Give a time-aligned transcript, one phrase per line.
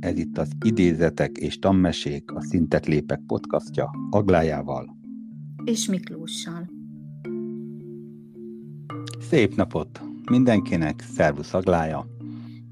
[0.00, 4.96] ez itt az Idézetek és Tammesék, a Szintet Lépek podcastja Aglájával.
[5.64, 6.70] És Miklóssal.
[9.20, 10.00] Szép napot
[10.30, 12.06] mindenkinek, szervusz Aglája.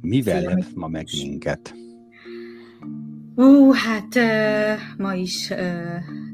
[0.01, 1.75] Mivel lesz ma meg minket?
[3.37, 5.59] Ó, hát uh, ma is uh,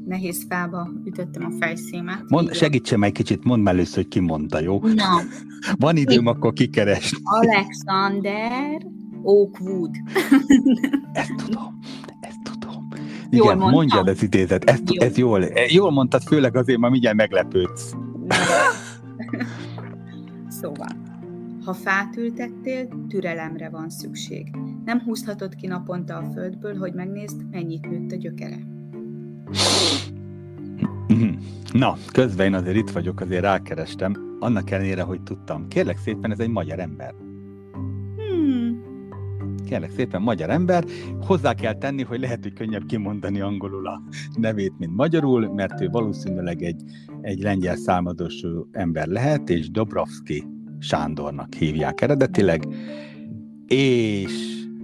[0.05, 2.23] nehéz fába ütöttem a fejszémet.
[2.29, 4.79] Mond, segítsen meg kicsit, mondd már először, hogy ki mondta, jó?
[4.79, 5.21] Na.
[5.79, 7.17] Van időm, akkor kikeresni.
[7.23, 8.85] Alexander
[9.25, 9.95] Oakwood.
[11.13, 11.79] ezt tudom,
[12.19, 12.87] ezt tudom.
[13.29, 15.05] Igen, jól mondjad az idézet, ezt, jó.
[15.05, 17.93] ez jól, jól mondtad, főleg azért, mert mindjárt meglepődsz.
[20.59, 20.87] szóval,
[21.65, 24.51] ha fát ültettél, türelemre van szükség.
[24.85, 28.57] Nem húzhatod ki naponta a földből, hogy megnézd, mennyit nőtt a gyökere.
[31.73, 35.67] Na, közben én azért itt vagyok, azért rákerestem, annak ellenére, hogy tudtam.
[35.67, 37.13] Kérlek szépen, ez egy magyar ember.
[39.65, 40.85] Kérlek szépen, magyar ember.
[41.21, 44.01] Hozzá kell tenni, hogy lehet, hogy könnyebb kimondani angolul a
[44.35, 46.83] nevét, mint magyarul, mert ő valószínűleg egy,
[47.21, 50.43] egy lengyel származású ember lehet, és Dobrovski
[50.79, 52.67] Sándornak hívják eredetileg,
[53.67, 54.33] és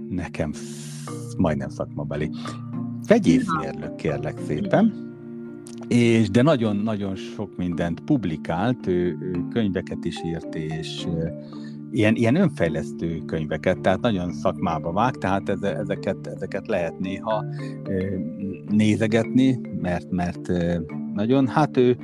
[0.08, 0.52] nekem
[1.36, 2.30] majdnem szakmabeli.
[3.06, 5.10] Vegyészmérnök, kérlek szépen
[5.88, 11.06] és de nagyon-nagyon sok mindent publikált, ő, ő könyveket is írt, és
[11.92, 17.44] ilyen, ilyen önfejlesztő könyveket, tehát nagyon szakmába vág, tehát ezeket, ezeket lehet néha
[18.70, 20.52] nézegetni, mert, mert
[21.14, 21.96] nagyon, hát ő,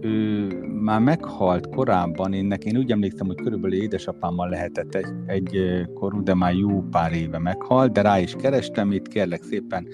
[0.00, 0.46] ő
[0.82, 5.60] már meghalt korábban, én, én úgy emlékszem, hogy körülbelül édesapámmal lehetett egy, egy
[5.94, 9.86] korú, de már jó pár éve meghalt, de rá is kerestem, itt kérlek szépen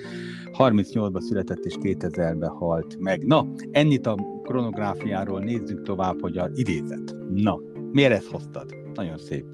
[0.59, 3.27] 38-ban született és 2000-ben halt meg.
[3.27, 7.17] Na, ennyit a kronográfiáról, nézzük tovább, hogy a idézet.
[7.35, 7.61] Na,
[7.93, 8.75] miért ezt hoztad?
[8.95, 9.45] Nagyon szép.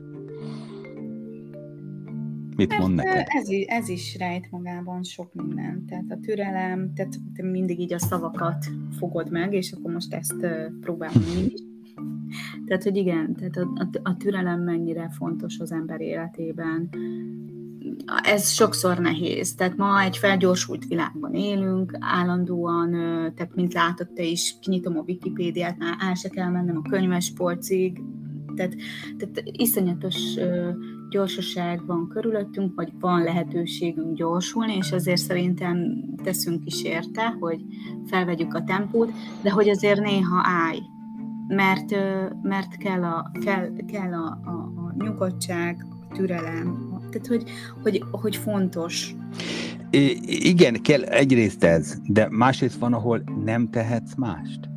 [2.56, 3.26] Mit mond neked?
[3.26, 5.86] Ez, ez is rejt magában sok mindent.
[5.86, 8.66] Tehát a türelem, tehát te mindig így a szavakat
[8.98, 10.46] fogod meg, és akkor most ezt
[10.80, 11.60] próbálom mi is.
[12.66, 16.88] Tehát, hogy igen, tehát a, a, a türelem mennyire fontos az ember életében,
[18.22, 19.54] ez sokszor nehéz.
[19.54, 22.90] Tehát ma egy felgyorsult világban élünk, állandóan,
[23.34, 28.00] tehát mint látod te is, kinyitom a Wikipédiát, már el se kell mennem a könyvespolcig,
[28.58, 28.74] tehát,
[29.16, 30.16] tehát iszonyatos
[31.10, 37.60] gyorsaság van körülöttünk, vagy van lehetőségünk gyorsulni, és azért szerintem teszünk is érte, hogy
[38.06, 40.78] felvegyük a tempót, de hogy azért néha állj,
[41.48, 41.90] mert,
[42.42, 47.42] mert kell, a, kell, kell a, a, a nyugodtság, a türelem, tehát, hogy,
[47.82, 49.14] hogy, hogy fontos.
[49.90, 54.68] I- igen, kell egyrészt ez, de másrészt van, ahol nem tehetsz mást.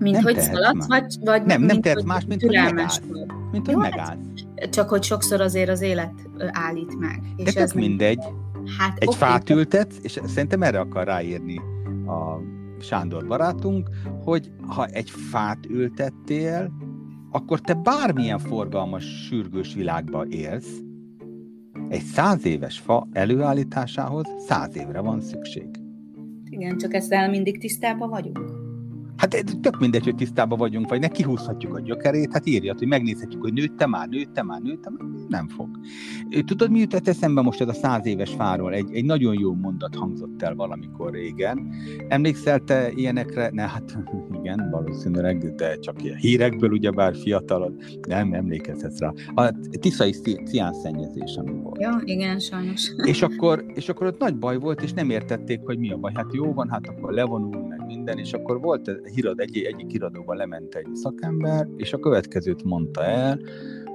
[0.00, 3.00] Mint nem hogy szaladsz, vagy, vagy nem, nem tehetsz más, mint hogy megállsz.
[3.52, 4.18] Mint hogy hát megállsz.
[4.70, 7.20] csak hogy sokszor azért az élet állít meg.
[7.36, 8.22] És de ez mindegy.
[8.78, 11.56] Hát, Egy okay, fát ültetsz, és szerintem erre akar ráírni
[12.06, 12.40] a
[12.80, 13.88] Sándor barátunk,
[14.24, 16.72] hogy ha egy fát ültettél,
[17.30, 20.78] akkor te bármilyen forgalmas, sürgős világba élsz,
[21.88, 25.68] egy száz éves fa előállításához száz évre van szükség.
[26.44, 28.59] Igen, csak ezzel mindig tisztában vagyunk.
[29.20, 33.42] Hát tök mindegy, hogy tisztában vagyunk, vagy ne kihúzhatjuk a gyökerét, hát írja, hogy megnézhetjük,
[33.42, 35.68] hogy nőtte már, nőtte már, nőtte már, nem fog.
[36.44, 38.72] Tudod, mi jutott eszembe most ez a száz éves fáról?
[38.72, 41.68] Egy, egy nagyon jó mondat hangzott el valamikor régen.
[42.08, 43.50] Emlékszel te ilyenekre?
[43.52, 43.98] Ne, hát
[44.40, 47.74] igen, valószínűleg, de csak ilyen hírekből, ugyebár fiatalod,
[48.08, 49.12] nem emlékezhetsz rá.
[49.34, 50.12] A tiszai
[50.82, 51.80] szennyezés, ami volt.
[51.80, 52.90] Ja, igen, sajnos.
[53.04, 56.12] És akkor, és akkor ott nagy baj volt, és nem értették, hogy mi a baj.
[56.14, 60.74] Hát jó van, hát akkor levonul, minden, és akkor volt hírad, egy, egyik híradóban lement
[60.74, 63.38] egy szakember, és a következőt mondta el,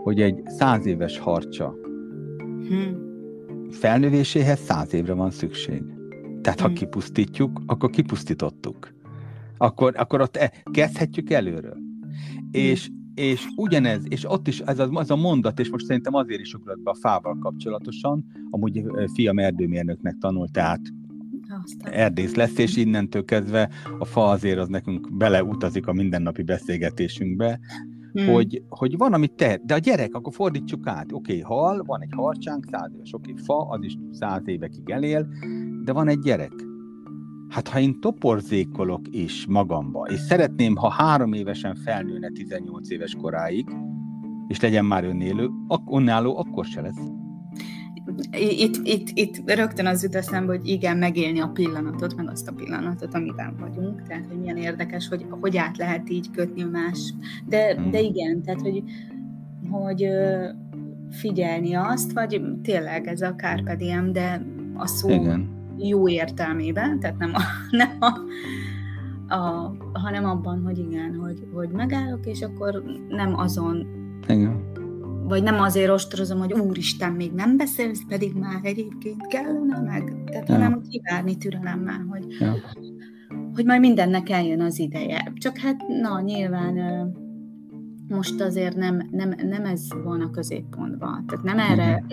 [0.04, 1.76] hogy egy száz éves harcsa
[2.68, 2.98] hmm.
[3.70, 5.84] felnövéséhez száz évre van szükség.
[6.42, 6.70] Tehát hmm.
[6.70, 8.94] ha kipusztítjuk, akkor kipusztítottuk.
[9.58, 11.74] Akkor, akkor ott e, kezdhetjük előről.
[11.74, 12.50] Hmm.
[12.52, 16.42] És, és ugyanez, és ott is ez a, az a mondat, és most szerintem azért
[16.42, 18.84] is ugrott be a fával kapcsolatosan, amúgy
[19.14, 20.82] fiam erdőmérnöknek tanult, tehát
[21.66, 21.94] aztán.
[21.94, 23.70] erdész lesz, és innentől kezdve
[24.00, 27.60] a fa azért az nekünk beleutazik a mindennapi beszélgetésünkbe,
[28.14, 28.28] hmm.
[28.28, 29.66] hogy, hogy van, amit tehet.
[29.66, 31.12] De a gyerek, akkor fordítsuk át.
[31.12, 34.90] Oké, okay, hal, van egy harcsánk, száz éves, oké, okay, fa, az is száz évekig
[34.90, 35.28] elél,
[35.84, 36.54] de van egy gyerek.
[37.50, 43.66] Hát ha én toporzékolok is magamba, és szeretném, ha három évesen felnőne 18 éves koráig,
[44.48, 47.25] és legyen már önnélő, ak- önálló, akkor se lesz
[48.32, 52.54] itt, itt, itt rögtön az jut eszembe, hogy igen, megélni a pillanatot, meg azt a
[52.54, 57.14] pillanatot, amiben vagyunk, tehát hogy milyen érdekes, hogy hogy át lehet így kötni más.
[57.46, 57.92] De, mm.
[57.92, 58.84] de igen, tehát hogy,
[59.70, 60.08] hogy
[61.10, 65.50] figyelni azt, vagy tényleg ez a Carpe Diem, de a szó Igen.
[65.78, 67.42] jó értelmében, tehát nem a,
[67.82, 68.20] nem a,
[69.36, 73.88] a, hanem abban, hogy igen, hogy, hogy megállok, és akkor nem azon
[74.28, 74.74] igen
[75.28, 80.50] vagy nem azért ostorozom, hogy úristen, még nem beszélsz, pedig már egyébként kellene meg, tehát
[80.50, 80.56] ja.
[80.56, 82.56] hanem kivárni türelemmel, hogy, ja.
[83.54, 85.32] hogy majd mindennek eljön az ideje.
[85.36, 86.78] Csak hát, na, nyilván
[88.08, 91.26] most azért nem, nem, nem ez van a középpontban.
[91.28, 92.04] Tehát nem erre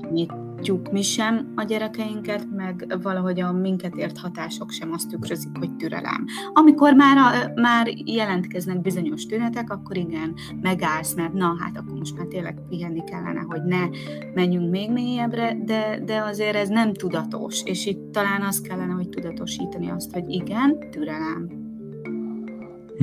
[0.00, 5.76] tanítjuk mi sem a gyerekeinket, meg valahogy a minket ért hatások sem azt tükrözik, hogy
[5.76, 6.24] türelem.
[6.52, 12.16] Amikor már, a, már jelentkeznek bizonyos tünetek, akkor igen, megállsz, mert na, hát akkor most
[12.16, 13.88] már tényleg pihenni kellene, hogy ne
[14.34, 19.08] menjünk még mélyebbre, de, de azért ez nem tudatos, és itt talán az kellene, hogy
[19.08, 21.48] tudatosítani azt, hogy igen, türelem.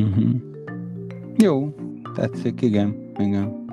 [0.02, 0.36] Mm-hmm.
[1.38, 1.74] Jó,
[2.14, 3.68] Tetszik, igen, igen.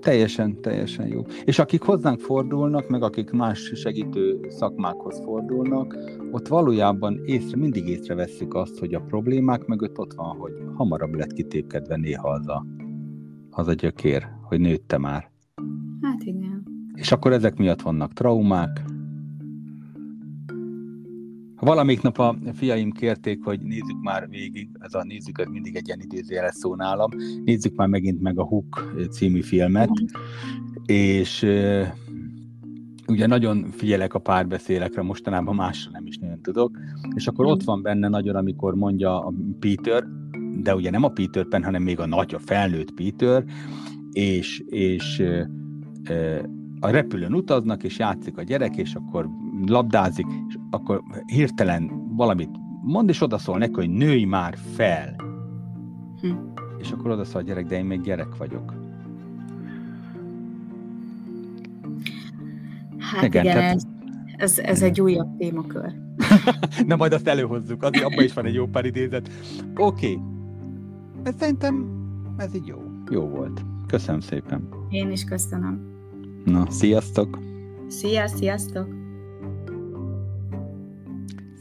[0.00, 1.22] Teljesen, teljesen jó.
[1.44, 5.96] És akik hozzánk fordulnak, meg akik más segítő szakmákhoz fordulnak,
[6.30, 11.32] ott valójában észre, mindig észrevesszük azt, hogy a problémák mögött ott van, hogy hamarabb lett
[11.32, 12.66] kitépkedve néha az a,
[13.50, 15.30] az a gyökér, hogy nőtte már.
[16.02, 16.62] Hát igen.
[16.94, 18.84] És akkor ezek miatt vannak traumák,
[21.66, 25.86] Valamik nap a fiaim kérték, hogy nézzük már végig, ez a nézzük, ez mindig egy
[25.86, 27.10] ilyen idézőjeles szó nálam,
[27.44, 29.90] nézzük már megint meg a Hook című filmet,
[30.84, 31.42] és
[33.06, 36.78] ugye nagyon figyelek a párbeszélekre, mostanában másra nem is nagyon tudok,
[37.14, 40.04] és akkor ott van benne nagyon, amikor mondja a Peter,
[40.62, 43.44] de ugye nem a Peter Pan, hanem még a nagy, a felnőtt Peter,
[44.12, 45.22] és, és
[46.80, 49.28] a repülőn utaznak, és játszik a gyerek, és akkor
[49.66, 52.50] labdázik, és akkor hirtelen valamit
[52.82, 55.16] mond, és odaszól neki, hogy nőj már fel.
[56.20, 56.32] Hm.
[56.78, 58.74] És akkor odaszól a gyerek, de én még gyerek vagyok.
[62.98, 63.80] Hát igen, igen tehát...
[64.36, 65.92] ez, ez, egy újabb témakör.
[66.86, 69.30] Na majd azt előhozzuk, azért abban is van egy jó pár idézet.
[69.76, 70.22] Oké, okay.
[71.22, 71.86] ez szerintem
[72.36, 72.82] ez így jó.
[73.10, 73.64] Jó volt.
[73.86, 74.68] Köszönöm szépen.
[74.88, 75.94] Én is köszönöm.
[76.44, 77.38] Na, sziasztok!
[77.88, 79.05] Szia, sziasztok!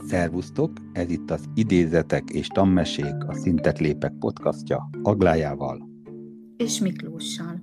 [0.07, 0.71] Szervusztok!
[0.93, 5.93] Ez itt az Idézetek és Tammesék, a Szintet Lépek podcastja Aglájával
[6.57, 7.54] és Miklóssal.